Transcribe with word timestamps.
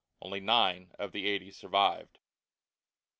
Only 0.19 0.39
nine 0.39 0.93
of 0.97 1.11
the 1.11 1.27
eighty 1.27 1.51
survived. 1.51 2.17